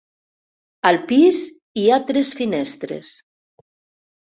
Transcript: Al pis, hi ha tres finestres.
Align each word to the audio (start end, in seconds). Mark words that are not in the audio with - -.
Al 0.89 0.97
pis, 1.11 1.43
hi 1.83 1.85
ha 1.97 2.01
tres 2.09 2.33
finestres. 2.41 3.15